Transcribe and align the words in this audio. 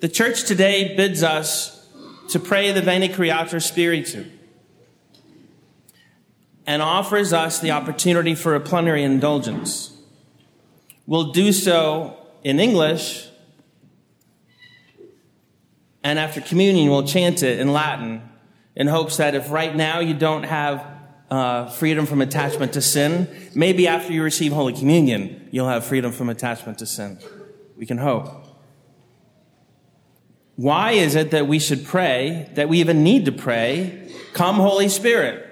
The 0.00 0.08
church 0.08 0.44
today 0.44 0.94
bids 0.94 1.24
us 1.24 1.84
to 2.28 2.38
pray 2.38 2.70
the 2.70 2.82
Veni 2.82 3.08
Creator 3.08 3.58
Spiritus 3.58 4.28
and 6.68 6.80
offers 6.80 7.32
us 7.32 7.58
the 7.58 7.72
opportunity 7.72 8.36
for 8.36 8.54
a 8.54 8.60
plenary 8.60 9.02
indulgence. 9.02 9.92
We'll 11.04 11.32
do 11.32 11.52
so 11.52 12.16
in 12.44 12.60
English, 12.60 13.28
and 16.04 16.20
after 16.20 16.42
communion, 16.42 16.90
we'll 16.90 17.06
chant 17.06 17.42
it 17.42 17.58
in 17.58 17.72
Latin 17.72 18.22
in 18.76 18.86
hopes 18.86 19.16
that 19.16 19.34
if 19.34 19.50
right 19.50 19.74
now 19.74 19.98
you 19.98 20.14
don't 20.14 20.44
have 20.44 20.86
uh, 21.28 21.70
freedom 21.70 22.06
from 22.06 22.20
attachment 22.20 22.74
to 22.74 22.80
sin, 22.80 23.28
maybe 23.52 23.88
after 23.88 24.12
you 24.12 24.22
receive 24.22 24.52
Holy 24.52 24.74
Communion, 24.74 25.48
you'll 25.50 25.68
have 25.68 25.84
freedom 25.84 26.12
from 26.12 26.28
attachment 26.28 26.78
to 26.78 26.86
sin. 26.86 27.18
We 27.76 27.84
can 27.84 27.98
hope. 27.98 28.47
Why 30.58 30.90
is 30.90 31.14
it 31.14 31.30
that 31.30 31.46
we 31.46 31.60
should 31.60 31.84
pray, 31.84 32.50
that 32.54 32.68
we 32.68 32.80
even 32.80 33.04
need 33.04 33.26
to 33.26 33.32
pray, 33.32 34.10
Come, 34.32 34.56
Holy 34.56 34.88
Spirit? 34.88 35.44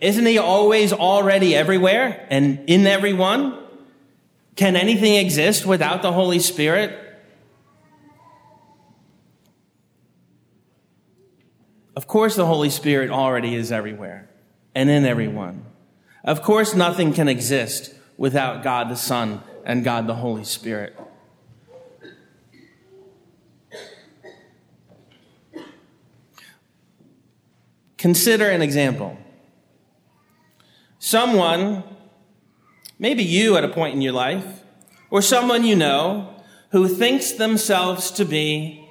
Isn't 0.00 0.26
He 0.26 0.36
always 0.36 0.92
already 0.92 1.54
everywhere 1.54 2.26
and 2.28 2.58
in 2.66 2.88
everyone? 2.88 3.56
Can 4.56 4.74
anything 4.74 5.14
exist 5.14 5.64
without 5.64 6.02
the 6.02 6.10
Holy 6.10 6.40
Spirit? 6.40 6.98
Of 11.94 12.08
course, 12.08 12.34
the 12.34 12.46
Holy 12.46 12.70
Spirit 12.70 13.10
already 13.10 13.54
is 13.54 13.70
everywhere 13.70 14.28
and 14.74 14.90
in 14.90 15.04
everyone. 15.04 15.66
Of 16.24 16.42
course, 16.42 16.74
nothing 16.74 17.12
can 17.12 17.28
exist 17.28 17.94
without 18.16 18.64
God 18.64 18.88
the 18.88 18.96
Son 18.96 19.40
and 19.64 19.84
God 19.84 20.08
the 20.08 20.16
Holy 20.16 20.42
Spirit. 20.42 20.98
Consider 28.04 28.50
an 28.50 28.60
example. 28.60 29.16
Someone, 30.98 31.82
maybe 32.98 33.24
you 33.24 33.56
at 33.56 33.64
a 33.64 33.68
point 33.68 33.94
in 33.94 34.02
your 34.02 34.12
life, 34.12 34.44
or 35.08 35.22
someone 35.22 35.64
you 35.64 35.74
know, 35.74 36.28
who 36.72 36.86
thinks 36.86 37.32
themselves 37.32 38.10
to 38.10 38.26
be 38.26 38.86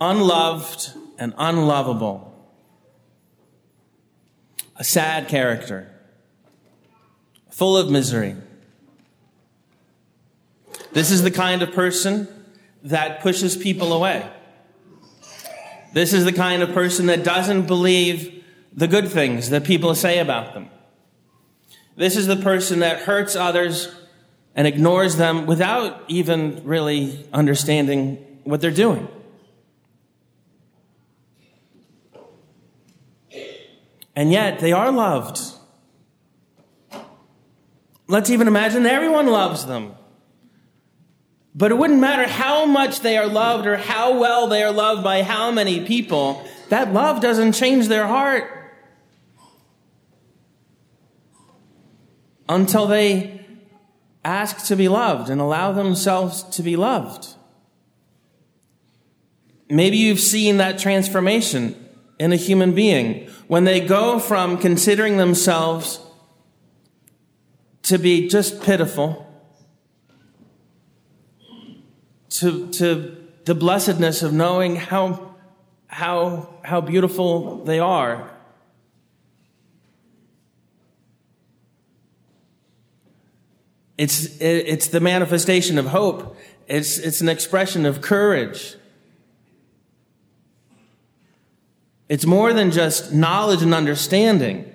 unloved 0.00 0.92
and 1.18 1.34
unlovable. 1.38 2.32
A 4.76 4.84
sad 4.84 5.26
character, 5.26 5.92
full 7.50 7.76
of 7.76 7.90
misery. 7.90 8.36
This 10.92 11.10
is 11.10 11.24
the 11.24 11.32
kind 11.32 11.62
of 11.62 11.72
person 11.72 12.28
that 12.84 13.22
pushes 13.22 13.56
people 13.56 13.92
away. 13.92 14.30
This 15.92 16.12
is 16.12 16.24
the 16.24 16.32
kind 16.32 16.62
of 16.62 16.72
person 16.72 17.06
that 17.06 17.24
doesn't 17.24 17.66
believe 17.66 18.44
the 18.72 18.86
good 18.86 19.08
things 19.08 19.50
that 19.50 19.64
people 19.64 19.94
say 19.94 20.18
about 20.18 20.54
them. 20.54 20.70
This 21.96 22.16
is 22.16 22.26
the 22.26 22.36
person 22.36 22.80
that 22.80 23.00
hurts 23.00 23.34
others 23.34 23.94
and 24.54 24.66
ignores 24.66 25.16
them 25.16 25.46
without 25.46 26.04
even 26.08 26.62
really 26.64 27.28
understanding 27.32 28.16
what 28.44 28.60
they're 28.60 28.70
doing. 28.70 29.08
And 34.14 34.30
yet 34.32 34.58
they 34.58 34.72
are 34.72 34.90
loved. 34.92 35.40
Let's 38.06 38.30
even 38.30 38.48
imagine 38.48 38.86
everyone 38.86 39.26
loves 39.26 39.66
them. 39.66 39.94
But 41.54 41.72
it 41.72 41.78
wouldn't 41.78 42.00
matter 42.00 42.28
how 42.28 42.64
much 42.64 43.00
they 43.00 43.16
are 43.16 43.26
loved 43.26 43.66
or 43.66 43.76
how 43.76 44.18
well 44.18 44.46
they 44.46 44.62
are 44.62 44.72
loved 44.72 45.02
by 45.02 45.22
how 45.22 45.50
many 45.50 45.84
people, 45.84 46.44
that 46.68 46.92
love 46.92 47.20
doesn't 47.20 47.52
change 47.52 47.88
their 47.88 48.06
heart 48.06 48.44
until 52.48 52.86
they 52.86 53.44
ask 54.24 54.66
to 54.66 54.76
be 54.76 54.88
loved 54.88 55.30
and 55.30 55.40
allow 55.40 55.72
themselves 55.72 56.42
to 56.42 56.62
be 56.62 56.76
loved. 56.76 57.34
Maybe 59.68 59.96
you've 59.96 60.20
seen 60.20 60.56
that 60.58 60.78
transformation 60.78 61.76
in 62.18 62.32
a 62.32 62.36
human 62.36 62.74
being 62.74 63.28
when 63.46 63.64
they 63.64 63.80
go 63.80 64.18
from 64.18 64.58
considering 64.58 65.16
themselves 65.16 66.00
to 67.82 67.98
be 67.98 68.28
just 68.28 68.62
pitiful 68.62 69.29
to, 72.30 72.68
to 72.72 73.16
the 73.44 73.54
blessedness 73.54 74.22
of 74.22 74.32
knowing 74.32 74.76
how, 74.76 75.34
how, 75.86 76.48
how 76.62 76.80
beautiful 76.80 77.64
they 77.64 77.78
are. 77.78 78.30
It's, 83.98 84.40
it's 84.40 84.86
the 84.86 85.00
manifestation 85.00 85.76
of 85.76 85.86
hope. 85.86 86.36
It's, 86.66 86.98
it's 86.98 87.20
an 87.20 87.28
expression 87.28 87.84
of 87.84 88.00
courage. 88.00 88.76
It's 92.08 92.24
more 92.24 92.52
than 92.52 92.70
just 92.70 93.12
knowledge 93.12 93.62
and 93.62 93.74
understanding. 93.74 94.72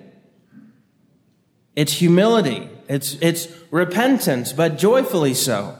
It's 1.74 1.94
humility. 1.94 2.68
It's, 2.88 3.14
it's 3.20 3.48
repentance, 3.70 4.52
but 4.52 4.78
joyfully 4.78 5.34
so. 5.34 5.78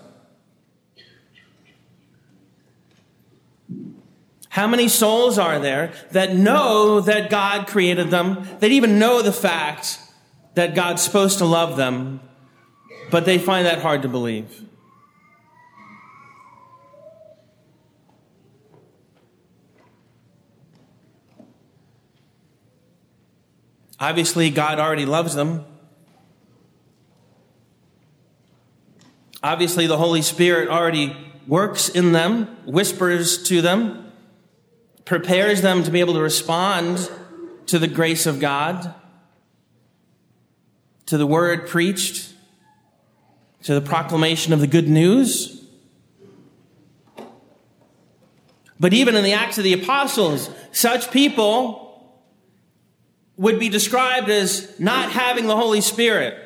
How 4.56 4.66
many 4.66 4.88
souls 4.88 5.38
are 5.38 5.58
there 5.58 5.92
that 6.12 6.34
know 6.34 7.02
that 7.02 7.28
God 7.28 7.66
created 7.66 8.08
them, 8.08 8.48
that 8.60 8.72
even 8.72 8.98
know 8.98 9.20
the 9.20 9.30
fact 9.30 9.98
that 10.54 10.74
God's 10.74 11.02
supposed 11.02 11.36
to 11.40 11.44
love 11.44 11.76
them, 11.76 12.20
but 13.10 13.26
they 13.26 13.36
find 13.36 13.66
that 13.66 13.80
hard 13.80 14.00
to 14.00 14.08
believe? 14.08 14.64
Obviously, 24.00 24.48
God 24.48 24.78
already 24.78 25.04
loves 25.04 25.34
them. 25.34 25.66
Obviously, 29.42 29.86
the 29.86 29.98
Holy 29.98 30.22
Spirit 30.22 30.70
already 30.70 31.14
works 31.46 31.90
in 31.90 32.12
them, 32.12 32.46
whispers 32.64 33.42
to 33.48 33.60
them 33.60 34.04
prepares 35.06 35.62
them 35.62 35.84
to 35.84 35.90
be 35.90 36.00
able 36.00 36.14
to 36.14 36.20
respond 36.20 37.10
to 37.66 37.78
the 37.78 37.88
grace 37.88 38.26
of 38.26 38.38
God, 38.38 38.94
to 41.06 41.16
the 41.16 41.26
word 41.26 41.66
preached, 41.66 42.34
to 43.62 43.72
the 43.72 43.80
proclamation 43.80 44.52
of 44.52 44.60
the 44.60 44.66
good 44.66 44.88
news. 44.88 45.64
But 48.78 48.92
even 48.92 49.14
in 49.14 49.24
the 49.24 49.32
Acts 49.32 49.56
of 49.56 49.64
the 49.64 49.72
Apostles, 49.72 50.50
such 50.70 51.10
people 51.10 51.86
would 53.36 53.58
be 53.58 53.68
described 53.68 54.28
as 54.28 54.78
not 54.78 55.12
having 55.12 55.46
the 55.46 55.56
Holy 55.56 55.80
Spirit. 55.80 56.38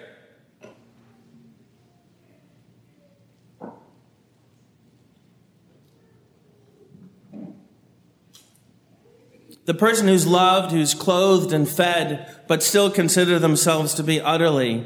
The 9.71 9.75
person 9.75 10.09
who's 10.09 10.27
loved, 10.27 10.73
who's 10.73 10.95
clothed 10.95 11.53
and 11.53 11.69
fed, 11.69 12.27
but 12.49 12.61
still 12.61 12.91
consider 12.91 13.39
themselves 13.39 13.95
to 13.95 14.03
be 14.03 14.21
utterly 14.21 14.85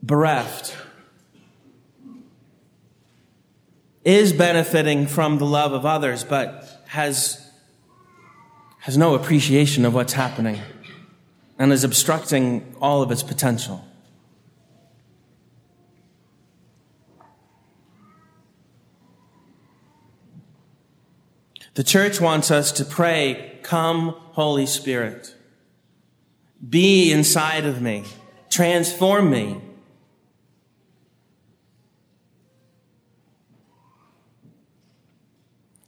bereft, 0.00 0.76
is 4.04 4.32
benefiting 4.32 5.08
from 5.08 5.38
the 5.38 5.44
love 5.44 5.72
of 5.72 5.84
others, 5.84 6.22
but 6.22 6.84
has, 6.86 7.50
has 8.78 8.96
no 8.96 9.16
appreciation 9.16 9.84
of 9.84 9.92
what's 9.92 10.12
happening 10.12 10.60
and 11.58 11.72
is 11.72 11.82
obstructing 11.82 12.76
all 12.80 13.02
of 13.02 13.10
its 13.10 13.24
potential. 13.24 13.84
The 21.74 21.84
church 21.84 22.20
wants 22.20 22.50
us 22.50 22.70
to 22.72 22.84
pray, 22.84 23.58
Come, 23.62 24.10
Holy 24.10 24.66
Spirit. 24.66 25.34
Be 26.68 27.10
inside 27.12 27.64
of 27.64 27.80
me. 27.80 28.04
Transform 28.50 29.30
me. 29.30 29.60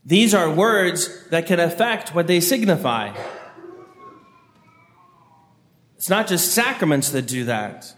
These 0.06 0.34
are 0.34 0.50
words 0.50 1.28
that 1.28 1.46
can 1.46 1.60
affect 1.60 2.14
what 2.14 2.26
they 2.26 2.40
signify. 2.40 3.14
It's 5.96 6.10
not 6.10 6.26
just 6.26 6.52
sacraments 6.52 7.10
that 7.10 7.26
do 7.26 7.44
that. 7.44 7.94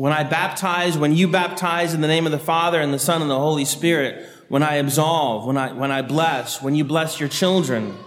When 0.00 0.14
I 0.14 0.24
baptize, 0.24 0.96
when 0.96 1.14
you 1.14 1.28
baptize 1.28 1.92
in 1.92 2.00
the 2.00 2.08
name 2.08 2.24
of 2.24 2.32
the 2.32 2.38
Father 2.38 2.80
and 2.80 2.90
the 2.90 2.98
Son 2.98 3.20
and 3.20 3.30
the 3.30 3.38
Holy 3.38 3.66
Spirit, 3.66 4.26
when 4.48 4.62
I 4.62 4.76
absolve, 4.76 5.44
when 5.44 5.58
I, 5.58 5.74
when 5.74 5.90
I 5.90 6.00
bless, 6.00 6.62
when 6.62 6.74
you 6.74 6.84
bless 6.84 7.20
your 7.20 7.28
children, 7.28 7.98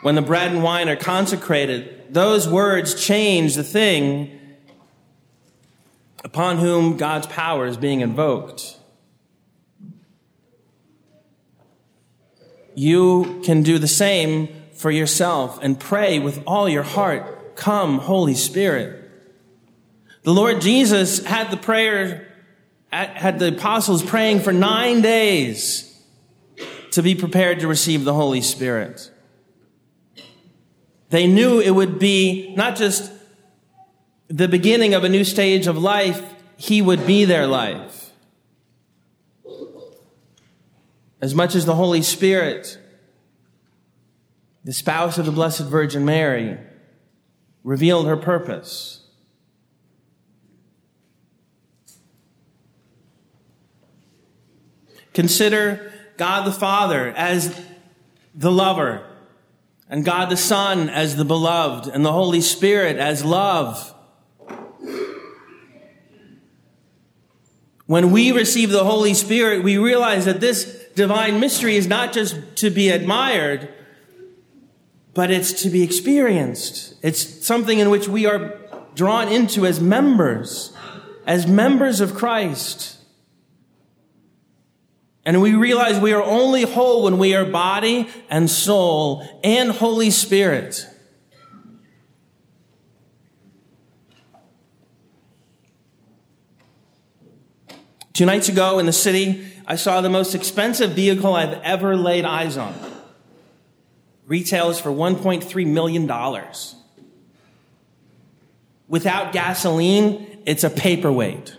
when 0.00 0.14
the 0.14 0.22
bread 0.22 0.50
and 0.50 0.62
wine 0.62 0.88
are 0.88 0.96
consecrated, 0.96 2.14
those 2.14 2.48
words 2.48 2.94
change 2.94 3.56
the 3.56 3.62
thing 3.62 4.40
upon 6.24 6.56
whom 6.56 6.96
God's 6.96 7.26
power 7.26 7.66
is 7.66 7.76
being 7.76 8.00
invoked. 8.00 8.78
You 12.74 13.42
can 13.44 13.62
do 13.62 13.78
the 13.78 13.86
same 13.86 14.48
for 14.72 14.90
yourself 14.90 15.58
and 15.60 15.78
pray 15.78 16.20
with 16.20 16.42
all 16.46 16.70
your 16.70 16.84
heart, 16.84 17.54
Come, 17.54 17.98
Holy 17.98 18.34
Spirit. 18.34 19.07
The 20.22 20.32
Lord 20.32 20.60
Jesus 20.60 21.24
had 21.24 21.50
the 21.50 21.56
prayer, 21.56 22.32
had 22.90 23.38
the 23.38 23.48
apostles 23.48 24.02
praying 24.02 24.40
for 24.40 24.52
nine 24.52 25.00
days 25.00 25.84
to 26.92 27.02
be 27.02 27.14
prepared 27.14 27.60
to 27.60 27.68
receive 27.68 28.04
the 28.04 28.14
Holy 28.14 28.40
Spirit. 28.40 29.10
They 31.10 31.26
knew 31.26 31.60
it 31.60 31.70
would 31.70 31.98
be 31.98 32.54
not 32.54 32.76
just 32.76 33.12
the 34.28 34.48
beginning 34.48 34.94
of 34.94 35.04
a 35.04 35.08
new 35.08 35.24
stage 35.24 35.66
of 35.66 35.78
life, 35.78 36.22
He 36.56 36.82
would 36.82 37.06
be 37.06 37.24
their 37.24 37.46
life. 37.46 38.10
As 41.20 41.34
much 41.34 41.54
as 41.54 41.64
the 41.64 41.74
Holy 41.74 42.02
Spirit, 42.02 42.78
the 44.64 44.72
spouse 44.72 45.18
of 45.18 45.26
the 45.26 45.32
Blessed 45.32 45.64
Virgin 45.64 46.04
Mary, 46.04 46.58
revealed 47.64 48.06
her 48.06 48.16
purpose. 48.16 48.97
Consider 55.18 55.92
God 56.16 56.46
the 56.46 56.52
Father 56.52 57.08
as 57.08 57.60
the 58.36 58.52
lover, 58.52 59.04
and 59.90 60.04
God 60.04 60.30
the 60.30 60.36
Son 60.36 60.88
as 60.88 61.16
the 61.16 61.24
beloved, 61.24 61.88
and 61.88 62.06
the 62.06 62.12
Holy 62.12 62.40
Spirit 62.40 62.98
as 62.98 63.24
love. 63.24 63.92
When 67.86 68.12
we 68.12 68.30
receive 68.30 68.70
the 68.70 68.84
Holy 68.84 69.12
Spirit, 69.12 69.64
we 69.64 69.76
realize 69.76 70.24
that 70.26 70.40
this 70.40 70.84
divine 70.94 71.40
mystery 71.40 71.74
is 71.74 71.88
not 71.88 72.12
just 72.12 72.36
to 72.58 72.70
be 72.70 72.88
admired, 72.88 73.74
but 75.14 75.32
it's 75.32 75.64
to 75.64 75.68
be 75.68 75.82
experienced. 75.82 76.94
It's 77.02 77.44
something 77.44 77.80
in 77.80 77.90
which 77.90 78.06
we 78.06 78.24
are 78.24 78.56
drawn 78.94 79.26
into 79.26 79.66
as 79.66 79.80
members, 79.80 80.72
as 81.26 81.48
members 81.48 82.00
of 82.00 82.14
Christ. 82.14 82.97
And 85.28 85.42
we 85.42 85.52
realize 85.52 86.00
we 86.00 86.14
are 86.14 86.22
only 86.22 86.62
whole 86.62 87.02
when 87.02 87.18
we 87.18 87.34
are 87.34 87.44
body 87.44 88.08
and 88.30 88.48
soul 88.48 89.28
and 89.44 89.70
Holy 89.70 90.10
Spirit. 90.10 90.86
Two 98.14 98.24
nights 98.24 98.48
ago 98.48 98.78
in 98.78 98.86
the 98.86 98.92
city, 98.92 99.46
I 99.66 99.76
saw 99.76 100.00
the 100.00 100.08
most 100.08 100.34
expensive 100.34 100.92
vehicle 100.92 101.34
I've 101.34 101.60
ever 101.62 101.94
laid 101.94 102.24
eyes 102.24 102.56
on. 102.56 102.74
Retails 104.26 104.80
for 104.80 104.88
$1.3 104.88 105.66
million. 105.66 106.10
Without 108.88 109.34
gasoline, 109.34 110.40
it's 110.46 110.64
a 110.64 110.70
paperweight. 110.70 111.57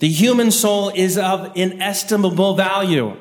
The 0.00 0.08
human 0.08 0.50
soul 0.50 0.90
is 0.94 1.16
of 1.16 1.52
inestimable 1.54 2.54
value. 2.54 3.16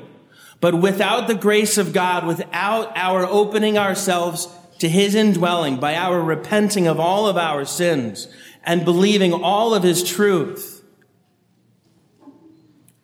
But 0.61 0.75
without 0.81 1.27
the 1.27 1.35
grace 1.35 1.77
of 1.77 1.93
God, 1.93 2.25
without 2.25 2.91
our 2.95 3.25
opening 3.25 3.77
ourselves 3.77 4.47
to 4.79 4.89
his 4.89 5.13
indwelling 5.13 5.79
by 5.79 5.95
our 5.95 6.21
repenting 6.21 6.87
of 6.87 6.99
all 6.99 7.27
of 7.27 7.37
our 7.37 7.65
sins 7.65 8.27
and 8.63 8.85
believing 8.85 9.33
all 9.33 9.73
of 9.73 9.83
his 9.83 10.03
truth, 10.03 10.83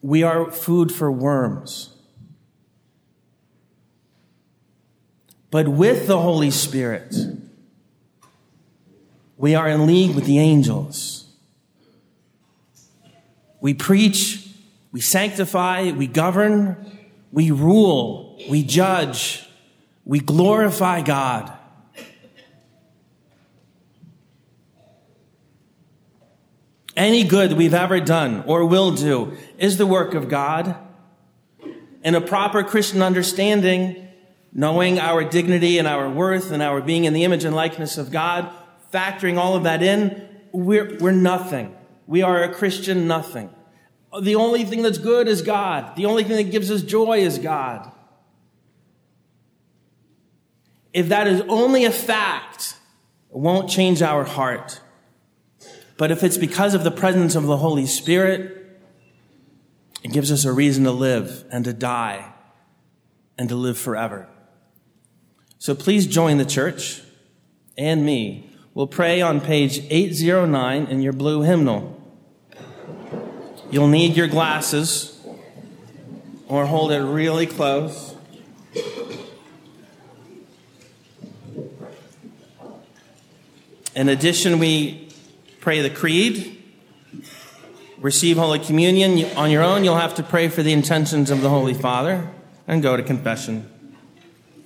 we 0.01 0.23
are 0.23 0.51
food 0.51 0.91
for 0.93 1.11
worms. 1.11 1.93
But 5.51 5.67
with 5.67 6.07
the 6.07 6.19
Holy 6.19 6.51
Spirit, 6.51 7.13
we 9.37 9.53
are 9.53 9.67
in 9.67 9.85
league 9.85 10.15
with 10.15 10.25
the 10.25 10.39
angels. 10.39 11.24
We 13.65 13.73
preach, 13.73 14.47
we 14.91 15.01
sanctify, 15.01 15.89
we 15.89 16.05
govern, 16.05 16.85
we 17.31 17.49
rule, 17.49 18.39
we 18.47 18.61
judge, 18.61 19.43
we 20.03 20.19
glorify 20.19 21.01
God. 21.01 21.51
Any 26.95 27.23
good 27.23 27.53
we've 27.53 27.73
ever 27.73 27.99
done 27.99 28.43
or 28.45 28.67
will 28.67 28.91
do 28.91 29.35
is 29.57 29.77
the 29.77 29.87
work 29.87 30.13
of 30.13 30.29
God. 30.29 30.75
In 32.03 32.13
a 32.13 32.21
proper 32.21 32.61
Christian 32.61 33.01
understanding, 33.01 34.07
knowing 34.53 34.99
our 34.99 35.23
dignity 35.23 35.79
and 35.79 35.87
our 35.87 36.07
worth 36.07 36.51
and 36.51 36.61
our 36.61 36.81
being 36.81 37.05
in 37.05 37.13
the 37.13 37.23
image 37.23 37.45
and 37.45 37.55
likeness 37.55 37.97
of 37.97 38.11
God, 38.11 38.47
factoring 38.93 39.39
all 39.39 39.55
of 39.55 39.63
that 39.63 39.81
in, 39.81 40.29
we're, 40.51 40.99
we're 40.99 41.09
nothing. 41.09 41.75
We 42.07 42.21
are 42.21 42.43
a 42.43 42.53
Christian 42.53 43.07
nothing. 43.07 43.54
The 44.21 44.35
only 44.35 44.63
thing 44.63 44.81
that's 44.81 44.97
good 44.97 45.27
is 45.27 45.41
God. 45.41 45.95
The 45.95 46.05
only 46.05 46.23
thing 46.23 46.37
that 46.37 46.51
gives 46.51 46.71
us 46.71 46.81
joy 46.81 47.19
is 47.19 47.39
God. 47.39 47.91
If 50.93 51.09
that 51.09 51.27
is 51.27 51.41
only 51.49 51.85
a 51.85 51.91
fact, 51.91 52.77
it 53.29 53.37
won't 53.37 53.69
change 53.69 54.01
our 54.01 54.23
heart. 54.23 54.79
But 55.97 56.11
if 56.11 56.23
it's 56.23 56.37
because 56.37 56.73
of 56.73 56.83
the 56.83 56.91
presence 56.91 57.35
of 57.35 57.43
the 57.43 57.57
Holy 57.57 57.85
Spirit, 57.85 58.81
it 60.03 60.11
gives 60.11 60.31
us 60.31 60.45
a 60.45 60.53
reason 60.53 60.83
to 60.83 60.91
live 60.91 61.45
and 61.51 61.65
to 61.65 61.73
die 61.73 62.33
and 63.37 63.49
to 63.49 63.55
live 63.55 63.77
forever. 63.77 64.29
So 65.57 65.73
please 65.73 66.05
join 66.05 66.37
the 66.37 66.45
church 66.45 67.01
and 67.77 68.05
me. 68.05 68.49
We'll 68.73 68.87
pray 68.87 69.21
on 69.21 69.41
page 69.41 69.79
809 69.89 70.85
in 70.87 71.01
your 71.01 71.13
blue 71.13 71.41
hymnal. 71.41 72.04
You'll 73.75 73.89
need 73.89 74.15
your 74.15 74.27
glasses 74.27 75.19
or 76.47 76.65
hold 76.65 76.93
it 76.93 77.01
really 77.01 77.45
close. 77.45 78.15
In 83.93 84.07
addition, 84.07 84.59
we 84.59 85.09
pray 85.59 85.81
the 85.81 85.89
creed, 85.89 86.63
receive 87.97 88.37
Holy 88.37 88.59
Communion. 88.59 89.29
On 89.35 89.51
your 89.51 89.61
own, 89.61 89.83
you'll 89.83 89.97
have 89.97 90.15
to 90.15 90.23
pray 90.23 90.47
for 90.47 90.63
the 90.63 90.71
intentions 90.71 91.29
of 91.29 91.41
the 91.41 91.49
Holy 91.49 91.73
Father 91.73 92.29
and 92.69 92.81
go 92.81 92.95
to 92.95 93.03
confession. 93.03 93.69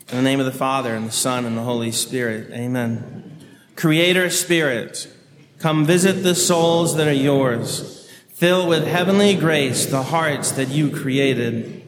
In 0.10 0.18
the 0.18 0.22
name 0.22 0.40
of 0.40 0.46
the 0.46 0.52
Father, 0.52 0.94
and 0.94 1.08
the 1.08 1.12
Son, 1.12 1.48
and 1.48 1.58
the 1.58 1.64
Holy 1.64 1.92
Spirit. 1.92 2.52
Amen. 2.52 3.40
Creator 3.76 4.30
Spirit, 4.30 5.12
come 5.58 5.84
visit 5.84 6.22
the 6.22 6.36
souls 6.36 6.96
that 6.98 7.08
are 7.08 7.12
yours. 7.12 7.99
Fill 8.40 8.68
with 8.70 8.88
heavenly 8.88 9.36
grace 9.36 9.86
the 9.86 10.04
hearts 10.04 10.54
that 10.54 10.70
you 10.70 10.90
created. 10.90 11.86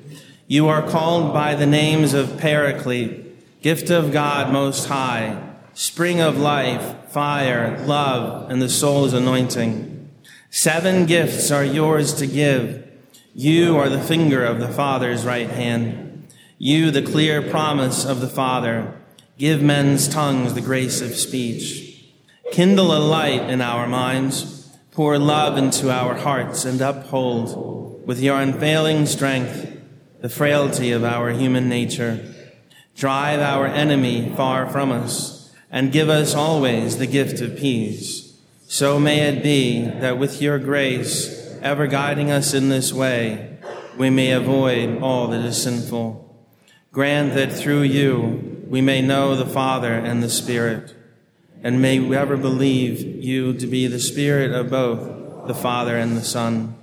You 0.48 0.67
are 0.67 0.86
called 0.86 1.34
by 1.34 1.55
the 1.55 1.65
names 1.65 2.13
of 2.13 2.38
Paraclete, 2.38 3.62
gift 3.62 3.89
of 3.89 4.12
God 4.12 4.51
Most 4.51 4.88
High 4.88 5.48
spring 5.74 6.20
of 6.20 6.38
life, 6.38 7.10
fire, 7.10 7.79
love, 7.86 8.51
and 8.51 8.62
the 8.62 8.67
soul's 8.67 9.13
anointing. 9.13 10.10
Seven 10.50 11.05
gifts 11.05 11.51
are 11.51 11.63
yours 11.63 12.13
to 12.15 12.27
give. 12.27 12.86
You 13.34 13.77
are 13.77 13.88
the 13.88 14.01
finger 14.01 14.43
of 14.43 14.60
the 14.60 14.67
Father's 14.67 15.24
right 15.24 15.50
hand. 15.50 16.27
You, 16.58 16.91
the 16.91 17.01
clear 17.01 17.41
promise 17.41 18.05
of 18.05 18.20
the 18.20 18.27
Father. 18.27 18.93
Give 19.38 19.62
men's 19.62 20.10
tongues 20.10 20.53
the 20.53 20.60
grace 20.60 21.00
of 21.00 21.15
speech. 21.15 22.03
Kindle 22.51 22.93
a 22.93 23.00
light 23.00 23.50
in 23.50 23.62
our 23.62 23.88
minds. 23.88 24.60
Pour 24.91 25.17
love 25.17 25.57
into 25.57 25.89
our 25.89 26.15
hearts 26.15 26.65
and 26.65 26.81
uphold 26.81 28.05
with 28.05 28.19
your 28.19 28.38
unfailing 28.38 29.05
strength 29.05 29.77
the 30.19 30.27
frailty 30.27 30.91
of 30.91 31.05
our 31.05 31.31
human 31.31 31.69
nature. 31.69 32.19
Drive 32.98 33.39
our 33.39 33.65
enemy 33.65 34.33
far 34.36 34.69
from 34.69 34.91
us 34.91 35.50
and 35.71 35.93
give 35.93 36.10
us 36.10 36.36
always 36.36 36.98
the 36.98 37.07
gift 37.07 37.39
of 37.39 37.57
peace. 37.57 38.38
So 38.67 39.00
may 39.00 39.21
it 39.21 39.41
be 39.41 39.86
that 39.86 40.19
with 40.19 40.41
your 40.41 40.60
grace, 40.60 41.57
ever 41.62 41.88
guiding 41.88 42.29
us 42.29 42.53
in 42.53 42.67
this 42.67 42.91
way, 42.91 43.57
we 43.98 44.10
may 44.10 44.31
avoid 44.31 45.01
all 45.01 45.27
that 45.29 45.45
is 45.45 45.62
sinful. 45.62 46.45
Grant 46.91 47.33
that 47.36 47.53
through 47.53 47.83
you 47.83 48.62
we 48.67 48.81
may 48.81 49.01
know 49.01 49.38
the 49.38 49.45
Father 49.45 49.93
and 49.93 50.21
the 50.21 50.29
Spirit. 50.29 50.93
And 51.63 51.81
may 51.81 51.99
we 51.99 52.15
ever 52.15 52.37
believe 52.37 53.01
you 53.23 53.53
to 53.53 53.67
be 53.67 53.87
the 53.87 53.99
Spirit 53.99 54.51
of 54.51 54.69
both 54.69 55.47
the 55.47 55.53
Father 55.53 55.97
and 55.97 56.17
the 56.17 56.23
Son. 56.23 56.75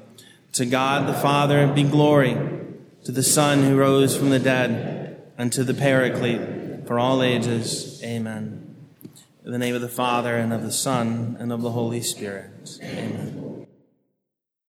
To 0.53 0.67
God 0.67 1.09
the 1.09 1.19
Father 1.19 1.67
be 1.67 1.83
glory, 1.83 2.37
to 3.05 3.13
the 3.13 3.23
Son 3.23 3.63
who 3.65 3.77
rose 3.77 4.17
from 4.17 4.31
the 4.31 4.39
dead, 4.39 5.21
and 5.37 5.53
to 5.53 5.65
the 5.65 5.75
Paraclete 5.75 6.87
for 6.87 6.99
all 6.99 7.23
ages. 7.23 8.03
Amen. 8.03 8.77
In 9.45 9.53
the 9.53 9.59
name 9.59 9.75
of 9.75 9.81
the 9.81 9.89
Father, 9.89 10.37
and 10.37 10.53
of 10.53 10.63
the 10.63 10.73
Son, 10.73 11.37
and 11.39 11.53
of 11.53 11.63
the 11.63 11.71
Holy 11.71 12.03
Spirit. 12.03 12.79
Amen. 12.83 13.38